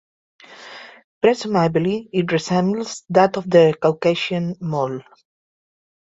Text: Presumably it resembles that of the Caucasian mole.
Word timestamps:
Presumably 1.21 2.09
it 2.11 2.31
resembles 2.31 3.03
that 3.09 3.37
of 3.37 3.47
the 3.47 3.75
Caucasian 3.79 4.55
mole. 4.59 5.01